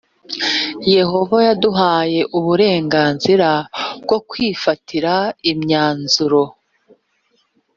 [0.95, 3.49] yehova yaduhaye uburenganzira
[4.03, 5.13] bwo kwifatira
[5.51, 6.41] imyanzuro